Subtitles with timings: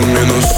[0.00, 0.57] in the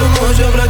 [0.00, 0.66] do monte é pra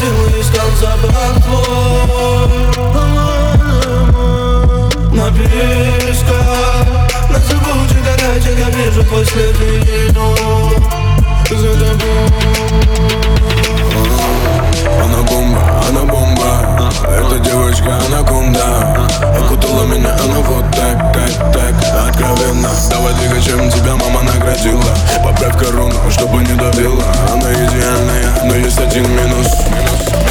[23.51, 24.95] чем тебя мама наградила.
[25.25, 30.30] Поправь корону, чтобы не давила Она идеальная, но есть один минус минус